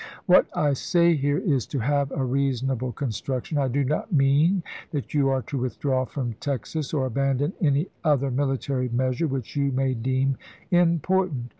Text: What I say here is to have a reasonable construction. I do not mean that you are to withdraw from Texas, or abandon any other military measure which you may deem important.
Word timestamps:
What 0.25 0.47
I 0.57 0.73
say 0.73 1.13
here 1.13 1.37
is 1.37 1.67
to 1.67 1.77
have 1.77 2.11
a 2.11 2.25
reasonable 2.25 2.91
construction. 2.91 3.59
I 3.59 3.67
do 3.67 3.83
not 3.83 4.11
mean 4.11 4.63
that 4.89 5.13
you 5.13 5.29
are 5.29 5.43
to 5.43 5.59
withdraw 5.59 6.05
from 6.05 6.33
Texas, 6.39 6.91
or 6.91 7.05
abandon 7.05 7.53
any 7.61 7.85
other 8.03 8.31
military 8.31 8.89
measure 8.89 9.27
which 9.27 9.55
you 9.55 9.71
may 9.71 9.93
deem 9.93 10.37
important. 10.71 11.49